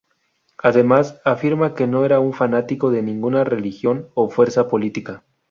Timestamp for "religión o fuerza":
3.43-4.67